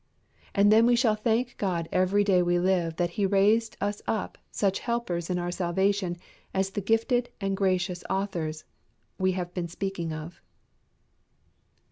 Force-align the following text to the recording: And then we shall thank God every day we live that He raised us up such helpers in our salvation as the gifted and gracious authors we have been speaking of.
And 0.55 0.71
then 0.71 0.87
we 0.87 0.95
shall 0.95 1.13
thank 1.13 1.57
God 1.57 1.87
every 1.91 2.23
day 2.23 2.41
we 2.41 2.57
live 2.57 2.95
that 2.95 3.11
He 3.21 3.25
raised 3.27 3.77
us 3.79 4.01
up 4.07 4.39
such 4.49 4.79
helpers 4.79 5.29
in 5.29 5.37
our 5.37 5.51
salvation 5.51 6.17
as 6.55 6.71
the 6.71 6.81
gifted 6.81 7.29
and 7.39 7.55
gracious 7.55 8.03
authors 8.09 8.63
we 9.19 9.33
have 9.33 9.53
been 9.53 9.67
speaking 9.67 10.11
of. 10.11 10.41